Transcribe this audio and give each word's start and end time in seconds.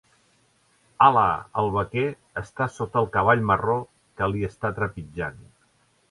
Hala! 1.07 1.25
El 1.61 1.67
vaquer 1.75 2.05
està 2.41 2.67
sota 2.77 2.99
el 3.03 3.09
cavall 3.17 3.43
marró 3.51 3.75
que 4.21 4.31
li 4.31 4.41
està 4.49 4.71
trepitjant. 4.79 5.37